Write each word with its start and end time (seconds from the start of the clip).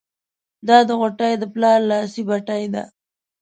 دا 0.67 0.77
د 0.87 0.89
غوټۍ 0.99 1.33
د 1.39 1.43
پلار 1.53 1.79
لاسي 1.89 2.21
بتۍ 2.29 2.63
ده. 2.73 2.83